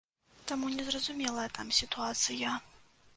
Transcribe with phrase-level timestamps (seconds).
[0.51, 2.55] Таму, незразумелая там сітуацыя.